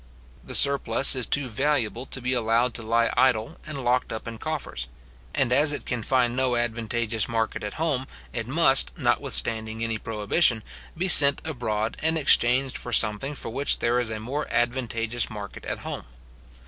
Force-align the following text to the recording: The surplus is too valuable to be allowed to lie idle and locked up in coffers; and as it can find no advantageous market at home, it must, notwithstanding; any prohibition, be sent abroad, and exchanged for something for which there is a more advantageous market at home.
The 0.43 0.55
surplus 0.55 1.15
is 1.15 1.27
too 1.27 1.47
valuable 1.47 2.07
to 2.07 2.21
be 2.21 2.33
allowed 2.33 2.73
to 2.73 2.81
lie 2.81 3.11
idle 3.15 3.57
and 3.67 3.85
locked 3.85 4.11
up 4.11 4.27
in 4.27 4.39
coffers; 4.39 4.87
and 5.35 5.53
as 5.53 5.73
it 5.73 5.85
can 5.85 6.01
find 6.01 6.35
no 6.35 6.55
advantageous 6.55 7.29
market 7.29 7.63
at 7.63 7.75
home, 7.75 8.07
it 8.33 8.47
must, 8.47 8.97
notwithstanding; 8.97 9.83
any 9.83 9.99
prohibition, 9.99 10.63
be 10.97 11.07
sent 11.07 11.39
abroad, 11.45 11.97
and 12.01 12.17
exchanged 12.17 12.79
for 12.79 12.91
something 12.91 13.35
for 13.35 13.49
which 13.49 13.77
there 13.77 13.99
is 13.99 14.09
a 14.09 14.19
more 14.19 14.51
advantageous 14.51 15.29
market 15.29 15.65
at 15.65 15.77
home. 15.85 16.05